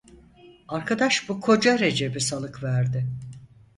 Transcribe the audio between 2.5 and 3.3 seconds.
verdi.